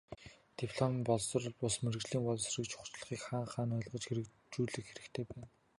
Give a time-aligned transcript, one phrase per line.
[0.59, 5.47] Дипломын боловсрол бус, мэргэжлийн боловсролыг чухлыг хаа хаанаа ойлгож хэрэгжүүлэх хэрэгтэй байна.